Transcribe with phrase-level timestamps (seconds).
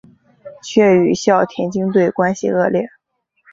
[0.63, 2.87] 却与校田径队关系恶劣。